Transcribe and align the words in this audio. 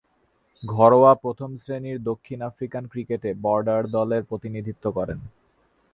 ঘরোয়া 0.63 1.11
প্রথম-শ্রেণীর 1.15 1.97
দক্ষিণ 2.03 2.39
আফ্রিকান 2.41 2.83
ক্রিকেটে 2.87 3.29
বর্ডার 3.41 3.81
দলের 3.87 4.23
প্রতিনিধিত্ব 4.23 4.85
করেন। 4.91 5.19